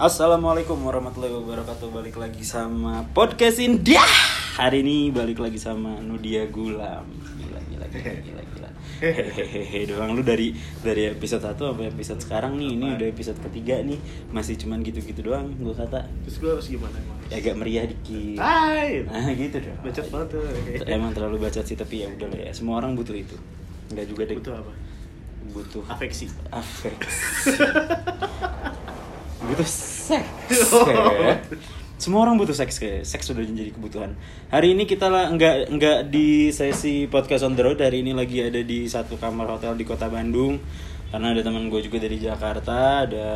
[0.00, 1.92] Assalamualaikum warahmatullahi wabarakatuh.
[1.92, 4.00] Balik lagi sama podcast Indah.
[4.56, 7.04] Hari ini balik lagi sama Nudia Gulam.
[7.36, 8.70] Gila gila gila gila gila.
[9.04, 10.16] Hehehe doang.
[10.16, 12.80] Lu dari dari episode 1 sampai episode sekarang nih.
[12.80, 14.00] Ini udah episode ketiga nih.
[14.32, 16.08] Masih cuman gitu-gitu doang gue kata.
[16.24, 17.20] Terus gue harus gimana emang?
[17.28, 18.40] Agak meriah dikit.
[18.40, 19.04] Hai.
[19.04, 19.84] Nah gitu dong.
[19.84, 20.42] Bacot banget tuh.
[20.88, 22.52] Emang terlalu bacot sih tapi ya udah lah ya.
[22.56, 23.36] Semua orang butuh itu.
[23.92, 24.40] Enggak juga deh.
[24.40, 24.72] Butuh apa?
[25.52, 26.32] Butuh Afeksi.
[26.48, 27.52] Afeksi
[29.42, 30.26] butuh seks
[30.70, 30.84] Oh.
[30.88, 31.46] kayak.
[31.96, 34.16] semua orang butuh seks kayak seks sudah menjadi kebutuhan
[34.48, 38.40] hari ini kita lah nggak nggak di sesi podcast on the road hari ini lagi
[38.40, 40.56] ada di satu kamar hotel di kota Bandung
[41.10, 43.28] karena ada teman gue juga dari Jakarta ada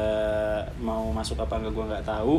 [0.78, 2.34] mau masuk apa enggak gue nggak tahu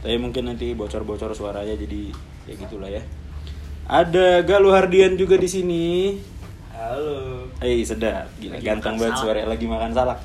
[0.00, 2.10] tapi mungkin nanti bocor-bocor suaranya jadi
[2.44, 3.02] ya gitulah ya
[3.86, 5.86] ada Galuh Hardian juga di sini
[6.72, 7.44] Halo.
[7.60, 9.22] eh sedap gila Lagi ganteng banget salak.
[9.22, 10.18] suara lagi makan salak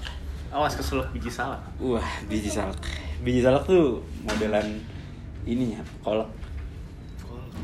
[0.56, 1.60] Awas keselak biji salak.
[1.84, 2.80] Wah, biji salak.
[3.20, 4.80] Biji salak tuh modelan
[5.44, 6.32] ininya, kolak.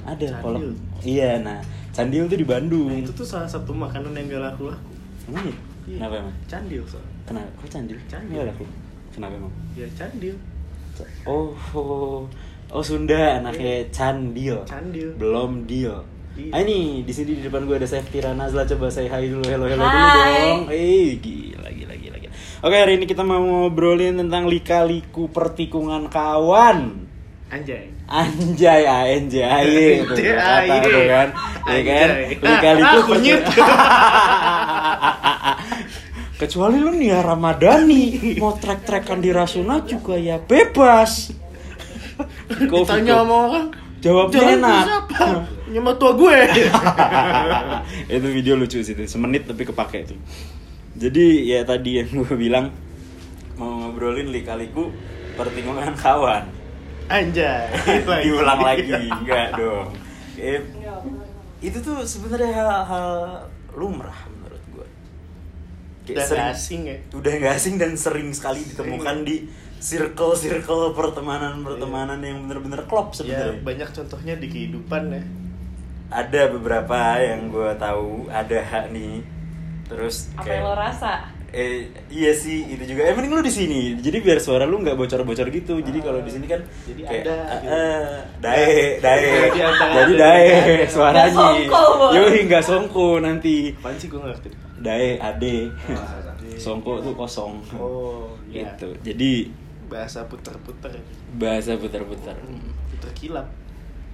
[0.03, 0.43] Ada Candil.
[0.43, 0.61] kolak.
[0.99, 1.63] Iya, nah,
[1.95, 2.91] candil tuh di Bandung.
[2.91, 4.91] Nah, itu tuh salah satu makanan yang gak laku laku.
[5.31, 5.55] Emang ya?
[5.87, 5.97] Iya.
[6.03, 6.35] Kenapa emang?
[6.51, 6.99] Candil so.
[7.23, 7.47] Kenapa?
[7.63, 7.97] Kok candil?
[8.11, 8.31] Candil.
[8.35, 8.65] Nggak laku.
[9.15, 9.53] Kenapa emang?
[9.73, 10.35] Ya candil.
[11.23, 12.27] Oh, oh,
[12.69, 14.67] oh Sunda anaknya candil.
[14.67, 15.09] Candil.
[15.15, 16.03] Belum deal.
[16.31, 16.51] Iya.
[16.55, 19.67] Ah ini di sini di depan gue ada Safety Nazla coba saya hai dulu hello
[19.67, 20.31] hello dulu Hai.
[20.47, 20.61] dong.
[20.71, 21.70] Eh gila.
[22.61, 27.09] Oke hari ini kita mau ngobrolin tentang lika-liku pertikungan kawan.
[27.49, 27.89] Anjay.
[28.05, 29.65] Anjay, anjay,
[30.05, 30.69] itu Anjay.
[30.69, 31.27] kata tuh kan,
[31.65, 33.41] ya kan, lika-liku Ah, kunyit.
[36.45, 41.33] Kecuali lu Nia Ramadhani mau trek-trekan di Rasuna juga ya bebas.
[42.69, 43.67] Ditanya sama orang.
[44.05, 45.25] Jawabnya "Jalan enak." Siapa?
[45.73, 46.37] Nyama tua gue.
[48.21, 49.09] itu video lucu sih, itu.
[49.09, 50.13] semenit tapi kepake itu.
[50.91, 52.69] Jadi ya tadi yang gue bilang
[53.55, 54.89] mau ngobrolin lika-liku
[55.33, 56.45] pertikungan kawan.
[57.07, 57.67] Anjay.
[58.23, 59.91] diulang lagi enggak dong
[60.33, 60.63] Eh,
[61.59, 63.09] itu tuh sebenarnya hal-hal
[63.71, 64.87] lumrah menurut gue
[66.09, 66.97] Udah nggak asing ya?
[67.11, 69.45] udah nggak asing dan sering sekali ditemukan di
[69.77, 75.23] circle circle pertemanan pertemanan yang bener-bener klop Ya sebenarnya banyak contohnya di kehidupan ya.
[76.09, 79.19] ada beberapa yang gue tahu ada hak nih
[79.91, 81.27] terus Apa yang lo rasa?
[81.51, 84.95] eh iya sih itu juga eh mending lu di sini jadi biar suara lu nggak
[84.95, 87.67] bocor-bocor gitu jadi kalau di sini kan Jadi kayak, ada, eh, gitu.
[87.67, 90.87] eh, dae dae Jadi ada- jadi ada- dae ada.
[90.95, 91.47] suaranya
[92.09, 94.49] yoi nggak songko nanti Apaan sih gue nggak ngerti.
[94.79, 95.55] dae ade
[96.31, 96.49] ade.
[96.55, 98.71] songko tuh kosong Oh, iya.
[98.71, 99.51] gitu jadi
[99.85, 100.95] Bahasa puter-puter.
[101.35, 102.39] bahasa putar-putar
[102.87, 103.51] Puter kilap.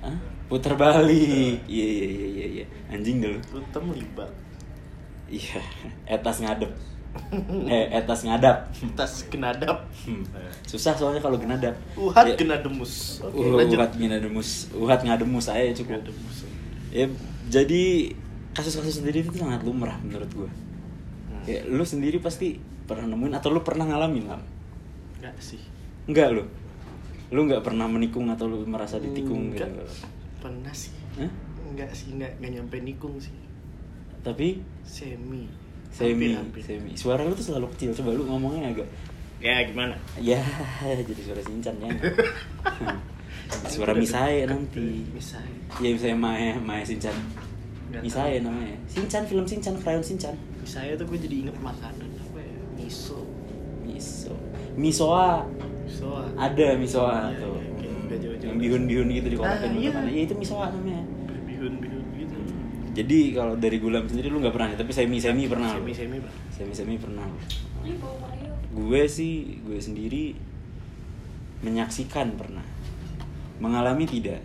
[0.01, 0.17] Hah?
[0.47, 4.31] putar balik iya iya iya iya iya anjing dulu Puter melibak.
[5.27, 5.59] Iya
[6.05, 6.71] etas ngadep
[7.65, 9.89] eh etas ngadap Tas kenadap.
[10.05, 10.21] Hmm.
[10.63, 11.73] Susah soalnya kalau genadap.
[11.97, 12.38] Uhat Ya.
[12.38, 13.23] kena demus.
[13.25, 13.77] Oke, Uh, lanjut.
[13.81, 15.97] uhat genademus, uhat ngademus saya cukup.
[15.97, 16.45] Ngademus.
[16.93, 17.05] Ya,
[17.49, 18.13] jadi
[18.53, 20.49] kasus-kasus sendiri itu sangat lumrah menurut gua.
[20.49, 21.41] Hmm.
[21.49, 24.41] Ya, lu sendiri pasti pernah nemuin atau lu pernah ngalamin lah?
[25.17, 25.61] Enggak sih.
[26.05, 26.44] Enggak lu.
[27.33, 29.65] Lu nggak pernah menikung atau lu merasa ditikung Enggak.
[29.65, 30.05] gitu.
[30.38, 30.94] Pernah sih.
[31.17, 31.31] Hah?
[31.65, 33.33] Enggak sih, enggak enggak nyampe nikung sih.
[34.27, 35.47] Tapi Semi.
[35.88, 36.61] semi, Hampir-hampir.
[36.61, 36.91] semi.
[36.93, 37.95] Suara lu tuh selalu kecil.
[37.95, 38.88] Coba lu ngomongnya agak
[39.38, 39.93] Ya gimana?
[40.19, 40.41] ya
[40.99, 41.89] jadi suara sincan ya.
[43.71, 45.05] suara misae nanti.
[45.07, 45.55] Misalnya.
[45.79, 48.43] Ya misalnya Mae, Mae Misae tahu.
[48.43, 48.75] namanya.
[48.85, 50.35] Sinchan film Sinchan, krayon Sinchan.
[50.59, 52.55] Misalnya tuh gue jadi inget makanan apa ya?
[52.75, 53.23] Miso.
[53.81, 54.35] Miso.
[54.75, 55.47] Misoa.
[55.88, 56.07] Miso.
[56.11, 56.27] ah.
[56.35, 57.55] Ada misoa Iya, tuh.
[58.07, 58.49] Nggak jauh-jauh.
[58.51, 59.89] Yang bihun-bihun gitu di kotakin Ah, iya.
[59.95, 60.09] mana.
[60.11, 61.03] Ya itu misoa namanya.
[62.97, 65.69] Jadi kalau dari gulam sendiri lu nggak pernah, tapi semi-semi pernah.
[65.77, 65.85] lu.
[65.85, 66.41] Semi-semi pernah.
[66.49, 67.23] Semi-semi pernah.
[67.29, 67.37] lu.
[67.85, 68.51] Ih, bawa Mario.
[68.73, 70.33] Gue sih, gue sendiri
[71.61, 72.65] menyaksikan pernah.
[73.61, 74.41] Mengalami tidak.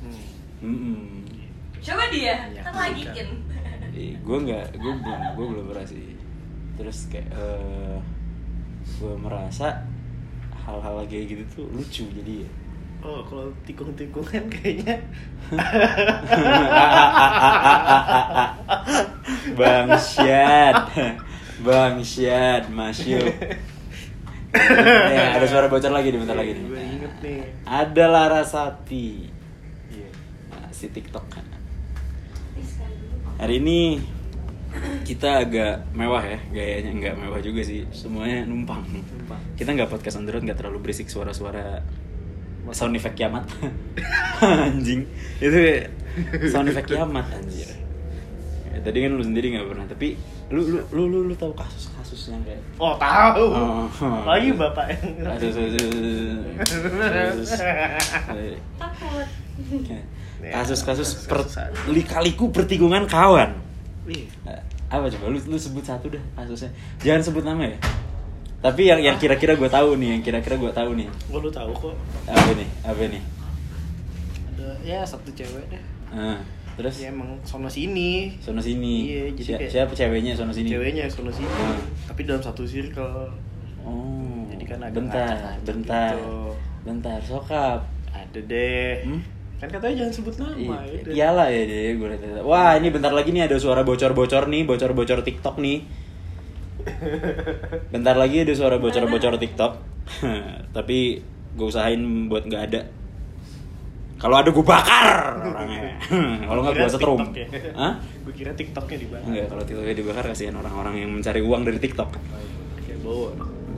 [0.00, 0.24] Hmm.
[0.64, 1.24] Mm-mm.
[1.84, 3.28] Coba dia, Iya, kan lagi kan.
[3.94, 6.18] Eh, gue nggak gue belum gue belum pernah sih
[6.74, 7.98] terus kayak eh
[8.98, 9.86] gue merasa
[10.66, 12.50] hal-hal kayak gitu tuh lucu jadi ya
[13.04, 14.96] Oh, kalau tikung-tikungan kayaknya.
[19.58, 20.88] Bangsyat
[21.60, 23.28] Bangsyat Masyuk
[24.54, 26.62] ya, ada suara bocor lagi nih bentar lagi nih.
[26.64, 27.40] Inget nih.
[27.66, 29.26] ada Larasati
[29.90, 30.08] Iya.
[30.54, 31.26] nah, si TikTok.
[33.34, 33.98] Hari ini
[35.02, 37.82] kita agak mewah ya gayanya nggak mewah juga sih.
[37.90, 38.82] Semuanya numpang.
[38.88, 39.40] Numpang.
[39.58, 41.82] kita nggak podcast road nggak terlalu berisik suara-suara
[42.70, 43.44] sound effect kiamat
[44.70, 45.04] anjing
[45.36, 45.58] itu
[46.48, 47.68] sound effect kiamat anjir
[48.74, 50.18] Ya, tadi kan lu sendiri nggak pernah, tapi
[50.50, 53.46] lu lu lu lu, lu tahu kasus-kasus yang kayak Oh tahu.
[53.54, 53.86] Oh.
[54.26, 57.50] Lagi bapak yang kasus kasus
[58.74, 59.26] Takut.
[60.42, 61.46] kasus-kasus per,
[61.86, 63.54] lika-liku pertikungan kawan.
[64.10, 66.74] Ih, Eh, Apa coba lu lu sebut satu dah kasusnya.
[66.98, 67.78] Jangan sebut nama ya.
[68.64, 71.04] Tapi yang yang kira-kira gue tahu nih, yang kira-kira gue tahu nih.
[71.28, 71.94] gua lu tahu kok.
[72.24, 72.68] Apa nih?
[72.80, 73.22] Apa nih?
[74.48, 75.82] Ada ya satu cewek deh.
[76.08, 76.40] Ah,
[76.74, 78.32] terus Ya emang sono sini.
[78.40, 79.04] sono sini.
[79.04, 80.72] Iya, jadi Si- kayak- siapa ceweknya sono sini?
[80.72, 81.44] Ceweknya sono sini.
[81.44, 81.80] Hmm.
[82.08, 83.28] Tapi dalam satu circle.
[83.84, 84.48] Oh.
[84.48, 86.14] Jadi kan agak bentar, bentar.
[86.16, 86.56] gitu.
[86.82, 87.80] Bentar, sokap.
[88.08, 89.04] Ada deh.
[89.04, 89.20] Hmm?
[89.54, 90.56] Kan katanya jangan sebut nama.
[90.56, 91.12] Iya, ya.
[91.12, 95.20] Iyalah ya deh, gue liat- Wah, ini bentar lagi nih ada suara bocor-bocor nih, bocor-bocor
[95.20, 95.84] TikTok nih.
[97.94, 99.72] Bentar lagi ada suara bocor-bocor TikTok.
[100.76, 100.98] Tapi
[101.54, 102.80] gue usahain buat nggak ada.
[104.18, 106.00] Kalau ada gue bakar orangnya.
[106.48, 107.20] Kalau nggak gue setrum.
[107.34, 107.46] Ya.
[107.76, 107.92] Hah?
[108.24, 109.28] Gue kira TikToknya dibakar.
[109.28, 112.10] Enggak, kalau TikToknya dibakar kasihan orang-orang yang mencari uang dari TikTok.
[112.80, 113.30] Kayak bawa.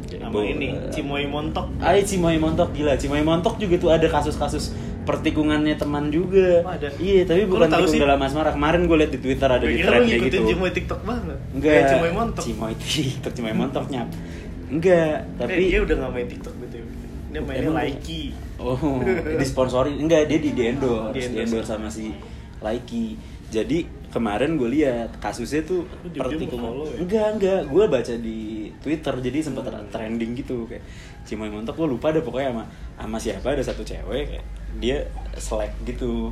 [0.07, 1.67] Nama ini Cimoy Montok.
[1.83, 2.95] Ay, Cimoy Montok gila.
[2.95, 4.71] Cimoy Montok juga tuh ada kasus-kasus
[5.07, 6.61] pertikungannya teman juga.
[6.61, 6.91] Oh, ada?
[6.93, 8.01] Iya, tapi bukan tahu tikung sih?
[8.03, 8.51] dalam asmara.
[8.51, 10.37] Kemarin gue liat di Twitter ada Gue di kira thread kayak gitu.
[10.45, 11.39] Cimoy TikTok banget.
[11.55, 11.73] Enggak.
[11.73, 12.43] Kayak Cimoy Montok.
[12.43, 14.09] Cimoy TikTok, Cimoy Montok nyap.
[14.67, 16.77] Enggak, Tapi tapi dia udah gak main TikTok gitu.
[17.31, 18.25] Dia mainnya Likey.
[18.57, 18.81] Oh,
[19.41, 21.69] disponsorin enggak dia di di endorse, Di di endorse.
[21.69, 22.11] sama si
[22.59, 23.15] Likey.
[23.47, 26.73] Jadi kemarin gue lihat kasusnya tuh pertikungan.
[26.83, 26.99] ya?
[26.99, 28.39] Enggak, enggak, gue baca di
[28.77, 29.87] Twitter jadi sempat Hmm.
[29.87, 30.83] trending gitu kayak
[31.23, 32.65] Cimoy Montok gue lupa ada pokoknya sama
[32.97, 34.45] sama siapa ada satu cewek kayak
[34.77, 36.31] dia selek gitu.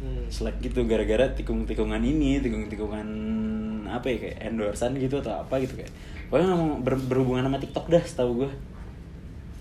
[0.00, 0.24] Hmm.
[0.28, 3.08] Selek gitu gara-gara tikung-tikungan ini, tikung-tikungan
[3.84, 5.92] apa ya kayak endorsean gitu atau apa gitu kayak.
[6.30, 8.50] Pokoknya nggak mau ber- berhubungan sama TikTok dah setahu gue.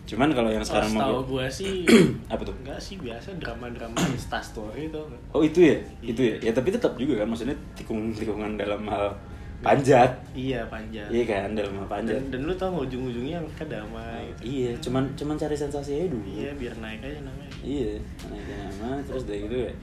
[0.10, 1.86] Cuman kalau yang sekarang mau tahu gua- gue sih
[2.34, 2.56] Apa tuh?
[2.66, 6.36] Enggak sih biasa drama-drama Insta story tuh Oh itu ya, itu ya.
[6.42, 9.14] Ya tapi tetap juga kan, maksudnya tikung-tikungan dalam hal
[9.60, 10.12] panjat.
[10.32, 12.16] Iya panjang Iya kan, dalam panjat.
[12.16, 14.42] dan, dan lu tau nggak ujung-ujungnya mereka damai gitu.
[14.46, 16.24] Iya, cuman cuman cari sensasi aja dulu.
[16.26, 17.92] Iya biar naik aja namanya Iya,
[18.26, 19.74] naikin nama terus dari gitu ya.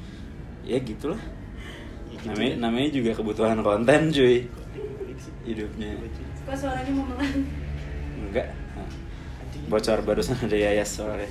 [0.65, 1.21] Ya gitulah.
[2.07, 2.57] Ya gitu namanya ya.
[2.59, 4.37] namanya juga kebutuhan konten, cuy.
[5.45, 5.91] Hidupnya.
[6.43, 7.37] Kok suaranya memelan?
[8.19, 8.49] Enggak.
[8.73, 8.89] Nah,
[9.69, 11.29] bocor barusan ada Yayas soalnya.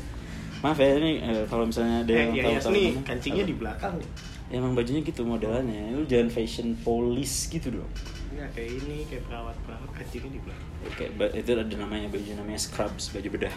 [0.61, 3.51] Maaf ya ini eh, kalau misalnya ada Eh, yang ya, tahu tahu nih kancingnya apa?
[3.51, 3.93] di belakang
[4.45, 5.89] Ya, emang bajunya gitu modelannya.
[5.91, 7.91] Lu jangan fashion police gitu dong.
[8.35, 12.59] Enggak kayak ini, kayak perawat-perawat kancingnya di belakang Oke, ba- itu ada namanya baju namanya
[12.59, 13.55] scrubs, baju bedah.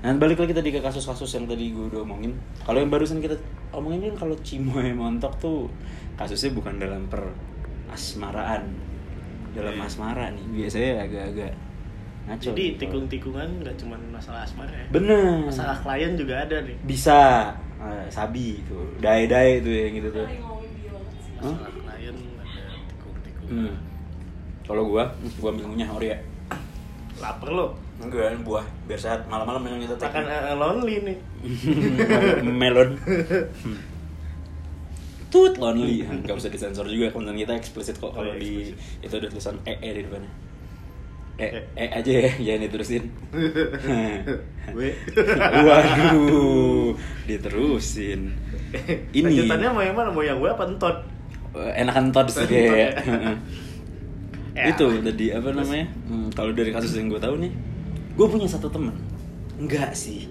[0.00, 2.32] Nah, balik lagi tadi ke kasus-kasus yang tadi gue udah omongin.
[2.60, 3.36] Kalau yang barusan kita
[3.70, 5.68] omongin kan kalau Cimoy Montok tuh
[6.14, 7.28] kasusnya bukan dalam per
[7.88, 8.72] asmaraan.
[9.52, 9.86] Dalam Iya.
[9.86, 11.52] asmara nih, biasanya agak-agak
[12.26, 12.42] ngaco.
[12.50, 15.46] Jadi kalau- tikung-tikungan nggak cuma masalah asmara ya Bener.
[15.46, 17.52] Masalah klien juga ada nih Bisa.
[17.78, 20.26] Eh, sabi itu, dai-dai itu yang gitu tuh.
[21.38, 21.68] Masalah
[23.48, 23.74] Hmm.
[24.64, 26.18] Kalau gua, gua ambil ngunyah ori ya.
[27.20, 28.66] Lapar lo Enggak, buah.
[28.90, 29.30] Biar sehat.
[29.30, 30.06] Malam-malam minum kita teh.
[30.10, 31.16] Makan uh, lonely nih.
[32.60, 32.98] Melon.
[35.30, 36.02] Tut lonely.
[36.02, 38.52] Nggak usah disensor juga konten kita eksplisit kok Oh, kalau iya, di
[39.02, 40.30] itu ada tulisan e e di depannya.
[41.38, 41.60] E E.
[41.74, 43.04] e aja ya jangan diterusin.
[45.66, 46.98] Waduh
[47.30, 48.20] diterusin.
[49.18, 49.22] Ini.
[49.22, 50.10] Lanjutannya mau yang mana?
[50.10, 50.66] Mau yang gue apa?
[50.66, 50.96] Entot?
[51.54, 52.92] Enakan tod sih Entot kayak
[54.58, 54.64] ya.
[54.70, 55.86] itu tadi apa namanya?
[56.06, 57.52] Hmm, kalau dari kasus yang gue tahu nih
[58.14, 58.94] gue punya satu temen.
[59.58, 60.30] Enggak sih.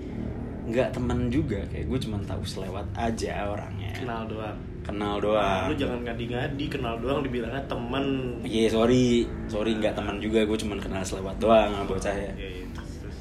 [0.63, 3.91] Enggak teman juga kayak gue cuma tahu selewat aja orangnya.
[3.91, 4.57] Kenal doang.
[4.83, 5.71] Kenal doang.
[5.71, 8.35] Lu jangan ngadi-ngadi, kenal doang dibilangnya temen.
[8.43, 12.31] Iya sorry, sorry nggak teman juga, gue cuma kenal selewat doang sama bocahnya.
[12.35, 13.17] Iya, iya, terus, terus.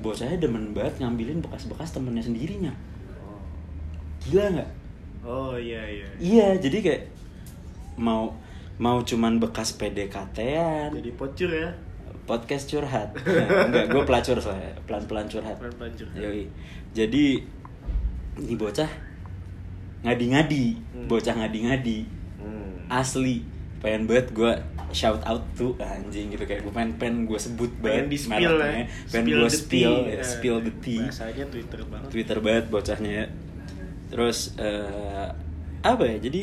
[0.00, 2.72] Bocahnya demen banget ngambilin bekas-bekas temennya sendirinya.
[3.24, 3.40] Oh.
[4.24, 4.70] Gila nggak?
[5.22, 6.08] Oh iya iya.
[6.16, 7.02] Iya, jadi kayak
[7.94, 8.36] mau
[8.76, 11.70] mau cuman bekas PDKT-an, Jadi pocur ya
[12.22, 13.12] podcast curhat.
[13.66, 15.58] Enggak, gue pelacur soalnya, pelan-pelan curhat.
[15.58, 16.16] Pelan-pelan curhat.
[16.16, 16.46] Yoi.
[16.92, 17.42] Jadi
[18.38, 18.88] ini bocah
[20.02, 21.06] ngadi-ngadi, Hmm.
[21.06, 21.98] bocah ngadi-ngadi.
[22.38, 22.90] hmm.
[22.90, 23.42] asli
[23.78, 24.52] pengen banget gue
[24.90, 28.54] shout out tuh anjing gitu kayak gue pengen pengen gue sebut Pengen banget di spill
[28.54, 30.06] ya pengen gue the spill tea.
[30.06, 33.26] ya, spill the tea Bahasanya Twitter banget twitter banget bocahnya ya
[34.06, 35.26] terus eh,
[35.82, 36.42] apa ya jadi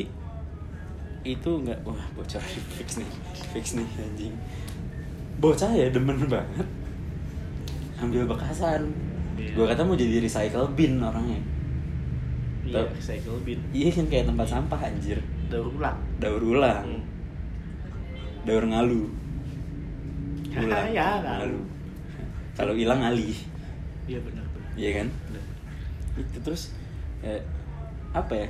[1.27, 2.39] itu nggak wah bocah
[2.79, 3.09] fix nih
[3.51, 4.33] fix nih anjing.
[5.39, 6.67] Bocah ya demen banget.
[7.99, 8.91] Ambil bekasan.
[9.39, 9.55] Iya.
[9.55, 11.39] gue kata mau jadi recycle bin orangnya.
[12.67, 13.59] Iya, recycle bin.
[13.71, 15.19] Iya kan kayak tempat sampah anjir.
[15.47, 15.99] Daur ulang.
[16.19, 16.87] Daur ulang.
[16.87, 17.03] Hmm.
[18.47, 19.03] daur ngalu.
[20.55, 20.87] Ulang.
[20.97, 21.61] Ya, ngalu.
[22.55, 23.35] kalau hilang alih.
[24.07, 24.71] Iya benar benar.
[24.75, 25.07] Iya kan?
[25.07, 25.43] Benar.
[26.19, 26.75] itu terus
[27.23, 27.39] eh,
[28.11, 28.49] apa ya?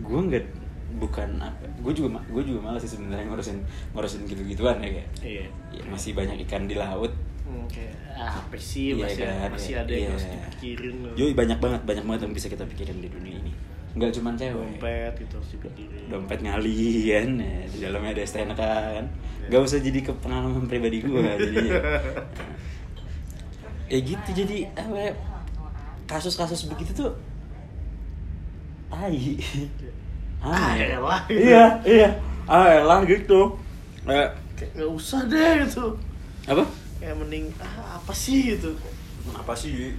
[0.00, 0.59] Gue nggak
[0.96, 3.58] bukan apa gue juga gue juga malas sih sebenarnya ngurusin
[3.92, 5.44] ngurusin gitu gituan ya kayak Iya.
[5.70, 9.72] ya, masih banyak ikan di laut Hmm, kayak ah, apa sih Iya masih kan, masih
[9.72, 9.80] iya.
[9.80, 10.10] ada yang Iya.
[10.12, 11.12] harus dipikirin loh.
[11.14, 13.52] Yoi banyak banget banyak banget yang bisa kita pikirin di dunia ini
[13.90, 16.04] nggak cuma cewek dompet gitu harus dipikirin.
[16.06, 16.78] dompet ngali
[17.08, 19.46] kan ya, di dalamnya ada STNK kan Iya.
[19.48, 21.10] nggak usah jadi ke pengalaman pribadi gue
[21.42, 21.74] jadinya
[23.84, 25.12] ya gitu jadi apa ya,
[26.06, 27.10] kasus-kasus begitu tuh
[28.86, 29.38] tai
[30.40, 31.20] Ah, elah.
[31.28, 32.08] iya iya
[32.48, 33.54] ah elah gitu
[34.02, 35.86] kayak Kayak nggak usah deh gitu.
[36.44, 36.64] apa
[36.96, 38.72] Kayak mending ah apa sih gitu.
[39.30, 39.92] apa sih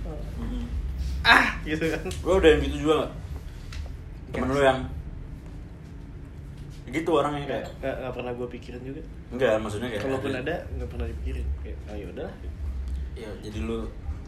[1.22, 2.06] Ah gitu kan.
[2.26, 3.12] lo udah yang gitu juga nggak
[4.32, 4.80] temen lo yang
[6.88, 9.02] gitu orangnya kayak Nggak, nggak pernah gue pikirin juga.
[9.30, 11.48] enggak maksudnya kayak Kalaupun ada nggak pernah dipikirin.
[11.62, 12.30] Kayak ayo udah
[13.14, 13.80] ya jadi lu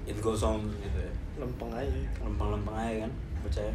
[0.05, 2.00] it goes on gitu ya lempeng aja.
[2.22, 3.74] lempeng-lempeng aja kan percaya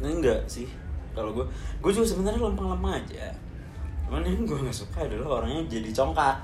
[0.00, 0.66] ini enggak sih
[1.14, 1.46] kalau gue
[1.78, 3.30] gue juga sebenarnya lempeng-lempeng aja.
[4.10, 6.36] Cuman yang gue nggak suka adalah orangnya jadi congkak.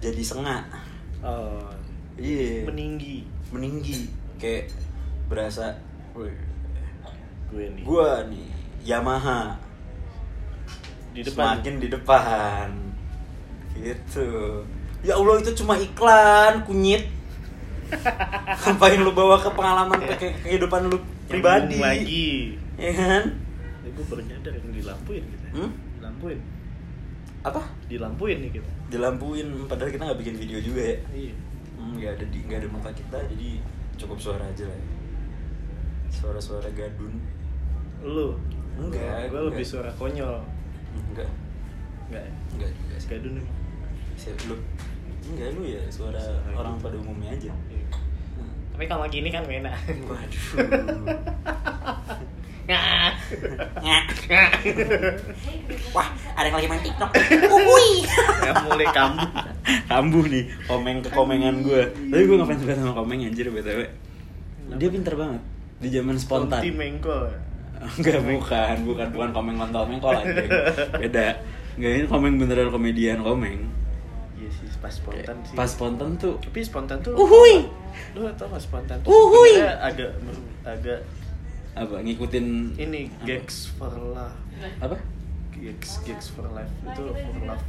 [0.00, 0.64] Jadi sengak.
[1.20, 1.68] Oh,
[2.16, 2.64] iya.
[2.64, 3.28] meninggi.
[3.52, 4.08] Meninggi.
[4.40, 4.72] Kayak
[5.28, 5.76] berasa
[6.16, 6.32] "Wih,
[7.52, 7.84] gue nih.
[7.84, 8.48] gue nih
[8.88, 9.58] Yamaha.
[11.12, 11.60] Di depan.
[11.60, 12.66] semakin di depan.
[13.76, 14.28] Gitu.
[15.04, 17.06] Ya Allah itu cuma iklan kunyit.
[18.64, 22.28] Ngapain lu bawa ke pengalaman ke kehidupan lu pribadi lagi.
[22.74, 23.24] ya kan
[23.78, 25.46] Ya, gue baru nyadar yang dilampuin gitu.
[25.54, 25.70] Hmm?
[25.94, 26.38] Dilampuin.
[27.40, 28.70] apa Dilampuin nih kita.
[28.88, 31.34] dilampuin padahal kita nggak bikin video juga ya Iya.
[31.74, 33.50] Hmm, nggak ada di nggak ada muka kita jadi
[33.96, 34.88] cukup suara aja lah ya.
[36.10, 37.14] suara-suara gadun
[38.00, 38.34] Lu?
[38.76, 40.38] Enggak, Gue lebih suara konyol.
[40.94, 41.26] enggak
[42.06, 42.32] Enggak ya?
[42.52, 43.46] enggak juga sih Gadun nih.
[44.14, 44.56] Siapa lu
[45.28, 46.84] enggak lu ya suara Suara orang gitu.
[46.84, 47.86] pada umumnya aja Iya.
[48.78, 49.74] Tapi kalau gini kan enak.
[50.06, 50.46] waduh.
[55.90, 56.08] Wah,
[56.38, 57.10] ada yang lagi main TikTok.
[57.58, 58.06] Uhui.
[58.38, 59.18] Ya mulai kamu.
[59.90, 61.90] Kambuh nih, komeng ke komengan gue.
[61.90, 63.82] Tapi gue ngefans banget sama komeng anjir BTW.
[64.78, 65.42] Dia pinter banget
[65.82, 66.62] di zaman spontan.
[66.62, 67.34] Konti mengkol.
[67.98, 70.38] Enggak, bukan, bukan bukan komeng kontol mengkol aja.
[71.02, 71.26] Beda.
[71.74, 73.74] Enggak ini komeng beneran komedian komeng.
[74.38, 75.54] Iya sih pas spontan sih.
[75.54, 77.12] Pas spontan tuh Tapi spontan tuh.
[77.12, 77.66] Uhui.
[78.14, 79.10] Lu tau gak spontan tuh?
[79.10, 79.58] Uhui.
[79.58, 80.14] agak
[80.62, 81.00] agak
[81.74, 84.34] apa ngikutin ini gags for life.
[84.78, 84.94] apa
[85.54, 87.66] Gags gags for life itu for life.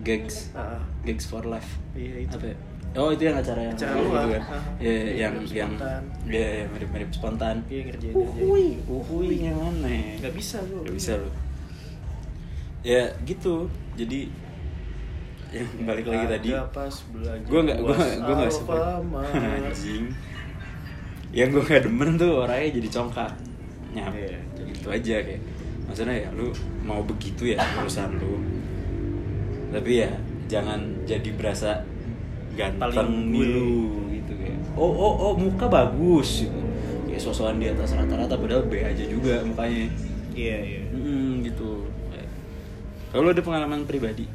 [0.00, 2.30] gags Ah, gags for life iya itu.
[2.32, 2.56] apa ya?
[2.94, 4.26] Oh itu yang acara yang Acara gitu luar.
[4.28, 4.42] kan?
[4.44, 4.62] Ah.
[4.78, 6.02] Ya, Iya, yang mirip yang spontan.
[6.30, 7.56] ya ya, mirip-mirip spontan.
[7.66, 9.90] Iya ngerjain Uhui, uhui yang mana?
[10.22, 10.78] Gak bisa lu.
[10.82, 11.30] Gak bisa lu.
[12.82, 13.66] Ya gitu.
[13.94, 14.30] Jadi
[15.54, 16.48] yang balik lagi tadi.
[16.74, 17.46] Pas belajar.
[17.46, 18.74] Gue nggak gue gue nggak suka.
[19.62, 20.04] Anjing.
[21.34, 23.32] Yang gue gak demen tuh orangnya jadi congkak.
[23.94, 24.12] Nyap.
[24.14, 24.38] Iya.
[24.70, 25.42] Gitu aja kayak.
[25.84, 26.50] Maksudnya ya lu
[26.82, 28.42] mau begitu ya urusan lu.
[29.74, 30.10] Tapi ya
[30.46, 31.82] jangan jadi berasa
[32.54, 34.58] ganteng dulu gitu kayak.
[34.74, 36.60] Oh oh oh muka bagus gitu.
[37.06, 39.86] Kayak sosokan di atas rata-rata padahal B aja juga mukanya.
[40.34, 40.82] Iya iya.
[40.90, 41.86] Hmm, gitu.
[43.14, 44.26] Kalau lu ada pengalaman pribadi?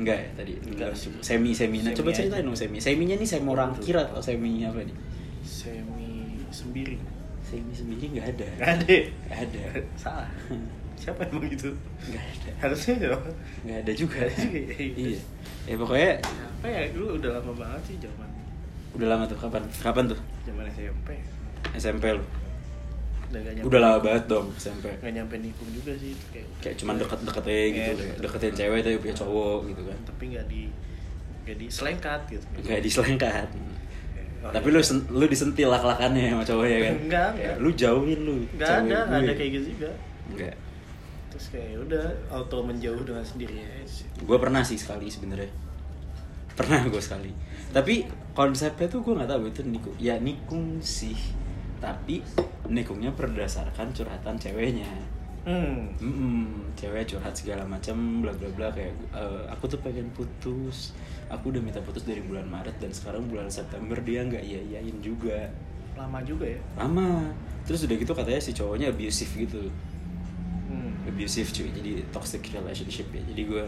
[0.00, 0.52] Enggak ya tadi?
[0.64, 0.90] Enggak.
[0.96, 1.78] Semi semi.
[1.84, 2.78] Nah, Semi coba ceritain dong semi.
[2.80, 4.96] Seminya nih semi orang kira atau semi apa nih?
[5.44, 7.02] Semi sembiring.
[7.44, 8.48] Semi sendiri nggak ada.
[8.56, 8.96] Gak ada.
[9.28, 9.62] Nggak ada.
[9.96, 10.30] Salah.
[10.96, 11.68] Siapa emang gitu?
[12.08, 12.50] Nggak ada.
[12.62, 13.16] Harusnya ya.
[13.66, 14.18] Nggak ada juga.
[14.22, 14.86] Nggak ada juga, iya.
[14.96, 15.20] iya.
[15.62, 16.12] Ya pokoknya
[16.62, 16.80] Apa ya?
[16.90, 18.32] Dulu udah lama banget sih zaman
[18.92, 19.62] udah lama tuh kapan?
[19.80, 20.20] Kapan tuh?
[20.44, 21.16] zaman SMP.
[21.72, 22.24] SMP lu.
[23.32, 23.52] Udah gak.
[23.64, 24.92] Udah lama banget dong SMP.
[25.00, 26.46] Gak nyampe nikung juga sih kayak.
[26.60, 28.16] Kayak cuman deket-deket aja gitu, kayak deket.
[28.20, 29.98] deketin cewek tapi punya cowok gitu kan.
[30.04, 30.62] Tapi nggak di
[31.42, 32.44] nggak di selengkat gitu.
[32.60, 33.48] Kayak diselengkat.
[34.42, 34.82] Oh, Tapi iya.
[34.82, 34.82] lu
[35.22, 36.94] lu disentil lak-lakannya sama cowoknya kan?
[37.08, 37.56] Enggak, enggak.
[37.62, 38.36] Lu jauhin lu.
[38.58, 39.22] nggak cewek ada, nggak gue.
[39.22, 39.90] ada kayak gitu juga.
[40.34, 40.54] Enggak.
[41.32, 43.72] Terus kayak ya udah auto menjauh dengan sendirinya
[44.22, 45.50] gue pernah sih sekali sebenarnya
[46.52, 47.32] pernah gue sekali
[47.72, 51.16] tapi konsepnya tuh gue nggak tahu itu nikung ya nikung sih
[51.82, 52.22] tapi
[52.70, 54.86] nikungnya berdasarkan curhatan ceweknya.
[55.42, 55.90] Hmm.
[55.98, 60.94] Mm-mm, cewek curhat segala macam bla bla bla kayak "Eh, aku tuh pengen putus.
[61.26, 65.02] Aku udah minta putus dari bulan Maret dan sekarang bulan September dia nggak iya iyain
[65.02, 65.50] juga.
[65.98, 66.60] Lama juga ya.
[66.78, 67.26] lama.
[67.66, 69.66] Terus udah gitu katanya si cowoknya abusive gitu.
[70.70, 70.94] Hmm.
[71.10, 71.68] abusive cuy.
[71.74, 73.22] Jadi toxic relationship ya.
[73.26, 73.64] Jadi gue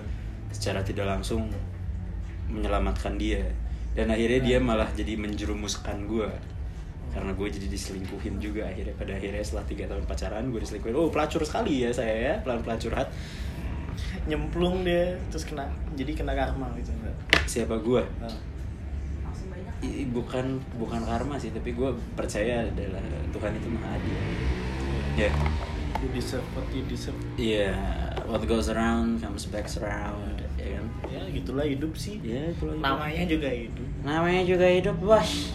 [0.54, 1.50] secara tidak langsung
[2.46, 3.42] menyelamatkan dia.
[3.98, 6.30] Dan akhirnya dia malah jadi menjerumuskan gue
[7.10, 11.08] karena gue jadi diselingkuhin juga akhirnya pada akhirnya setelah tiga tahun pacaran gue diselingkuhin oh
[11.08, 13.08] pelacur sekali ya saya ya pelan pelan curhat
[14.24, 17.14] Nyemplung dia terus kena jadi kena karma gitu enggak.
[17.44, 18.32] siapa gue Ah.
[19.22, 19.74] Langsung banyak.
[19.84, 24.16] I- bukan bukan karma sih tapi gue percaya adalah Tuhan itu maha adil
[25.14, 25.30] ya
[26.00, 27.70] you deserve what you deserve Iya,
[28.24, 30.84] what goes around comes back around, ya kan?
[31.06, 32.80] ya gitulah hidup sih Ya, lagi.
[32.80, 35.54] namanya juga hidup Namanya juga hidup, bos.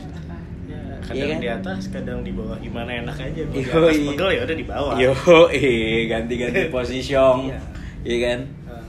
[1.12, 1.40] Kadang kan?
[1.40, 4.66] di atas kadang di bawah gimana enak aja Gua di atas pegel ya udah di
[4.66, 5.12] bawah Yo,
[5.50, 7.60] eh ganti-ganti posisiong, Iya.
[8.04, 8.40] iya kan?
[8.66, 8.84] Ah,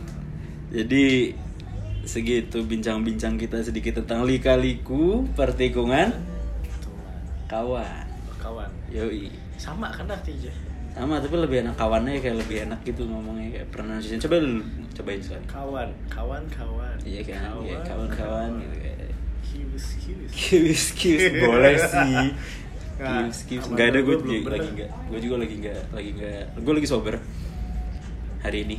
[0.70, 1.04] Jadi
[2.02, 6.10] segitu bincang-bincang kita sedikit tentang lika-liku pertikungan
[7.46, 8.06] kawan.
[8.36, 9.28] kawan Yoi.
[9.56, 10.50] sama kan artinya
[10.90, 14.18] Sama tapi lebih enak kawannya kayak lebih enak gitu ngomongnya kayak pronunciation.
[14.18, 14.58] Coba lu
[14.90, 15.44] cobain sekali.
[15.46, 18.89] kawan kawan kawan Iya kan, iya kawan-kawan gitu kayak.
[20.30, 22.14] Kius kius boleh sih.
[23.48, 24.90] Kius sama nggak ada gue lagi nggak.
[25.08, 26.42] Gue juga lagi nggak lagi nggak.
[26.60, 27.14] Gue lagi sober
[28.40, 28.76] hari ini.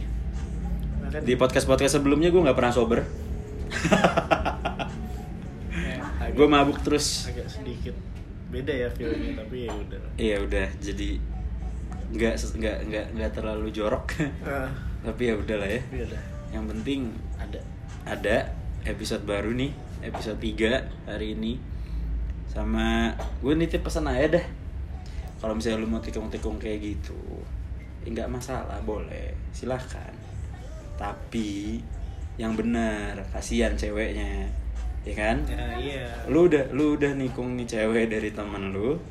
[1.22, 3.02] Di podcast podcast sebelumnya gue nggak pernah sober.
[5.72, 7.28] ya, agak- gue mabuk terus.
[7.28, 7.96] agak sedikit
[8.52, 11.10] beda ya feelnya tapi ya udah Iya udah jadi
[12.12, 14.12] nggak nggak nggak nggak terlalu jorok.
[14.44, 14.68] Ah,
[15.02, 15.82] Tapi ya udahlah ya.
[15.90, 17.02] ya udah Yang penting
[17.40, 17.60] ada
[18.04, 18.36] ada
[18.84, 21.58] episode baru nih, episode 3 hari ini.
[22.50, 24.46] Sama gue nitip pesan aja dah.
[25.40, 27.18] Kalau misalnya lu mau tikung-tikung kayak gitu,
[28.06, 30.14] ya nggak masalah, boleh, silahkan.
[31.00, 31.82] Tapi
[32.38, 34.46] yang benar, kasihan ceweknya,
[35.02, 35.42] ya kan?
[35.50, 39.02] ya iya Lu udah lu udah nikung nih cewek dari temen lu,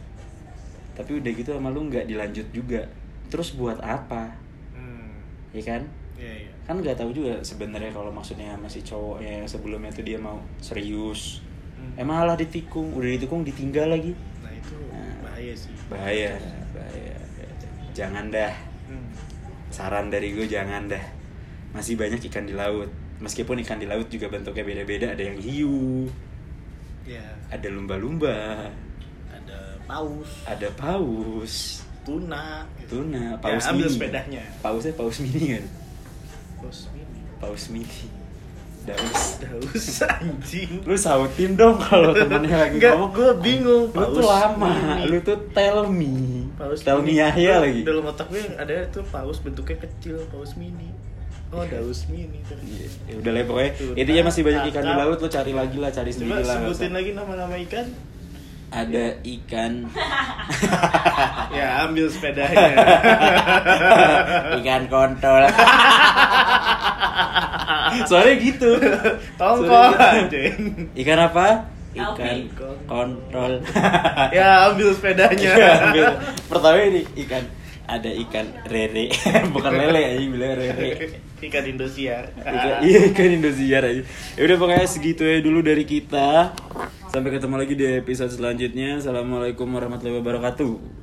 [0.94, 2.86] tapi udah gitu sama lu nggak dilanjut juga.
[3.26, 4.30] Terus buat apa?
[4.74, 5.10] hmm,
[5.50, 5.82] Ya kan?
[6.14, 10.14] iya iya kan nggak tahu juga sebenarnya kalau maksudnya masih cowoknya yang sebelumnya tuh dia
[10.16, 11.42] mau serius.
[11.74, 11.98] Hmm.
[11.98, 14.14] eh malah ditikung udah ditikung ditinggal lagi.
[14.38, 15.14] Nah itu Nah.
[15.26, 15.74] bahaya sih.
[15.90, 16.32] Bahaya
[16.70, 17.16] bahaya.
[17.90, 18.54] Jangan dah.
[18.86, 19.10] Hmm.
[19.68, 21.02] saran dari gue jangan dah.
[21.70, 22.86] Masih banyak ikan di laut.
[23.18, 26.06] Meskipun ikan di laut juga bentuknya beda-beda ada yang hiu
[27.04, 27.20] ya.
[27.50, 28.70] ada lumba-lumba
[29.28, 30.30] ada paus.
[30.46, 31.54] ada paus.
[32.06, 32.62] Tuna.
[32.86, 33.94] Tuna Ya, paus ambil mini.
[33.98, 34.42] sepedanya.
[34.62, 35.64] Pausnya paus mini kan
[36.60, 38.02] paus mini paus mini
[38.80, 40.80] daus daus anjing.
[40.82, 43.12] Lu sautin dong kalau temennya lagi Enggak, ngomong.
[43.12, 43.84] gue bingung.
[43.86, 44.72] Lu tuh Paus lama.
[44.72, 45.02] Mini.
[45.06, 46.12] lu tuh tell me.
[46.54, 47.20] Paus tell me mini.
[47.20, 47.80] Yahya Gua- lagi.
[47.82, 50.88] dalam otak gue ada tuh paus bentuknya kecil paus mini.
[51.50, 52.40] Oh daus mini.
[52.42, 53.70] Terus Iya, ya udah lah pokoknya.
[53.96, 56.92] Intinya masih banyak ikan di laut lu cari lagi lah cari sendiri lah nggak sebutin
[56.94, 57.86] lagi nama-nama ikan
[58.70, 59.72] ada ikan.
[61.50, 62.72] Ya ambil sepedanya.
[64.62, 65.42] Ikan kontol.
[68.08, 68.70] Soalnya gitu.
[69.34, 69.90] Tongkol.
[69.92, 70.00] Gitu.
[70.00, 70.56] anjing.
[70.94, 71.46] Ikan apa?
[71.90, 72.46] Ikan
[72.86, 73.58] kontrol
[74.30, 75.52] ya ambil sepedanya.
[75.58, 76.06] Iya, ambil.
[76.46, 77.44] pertama ini ikan.
[77.90, 79.10] Ada ikan rere.
[79.50, 80.88] Bukan lele aja bilang rere.
[81.42, 82.30] Ikan Indosiar.
[82.38, 84.02] Ikan, iya ikan Indosiar aja.
[84.38, 86.54] Ya udah pokoknya segitu ya dulu dari kita.
[87.10, 89.02] Sampai ketemu lagi di episode selanjutnya.
[89.02, 90.99] Assalamualaikum warahmatullahi wabarakatuh.